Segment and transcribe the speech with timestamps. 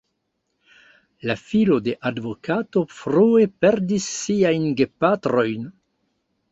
[1.31, 5.75] La filo de advokato frue perdis siajn gepatrojn.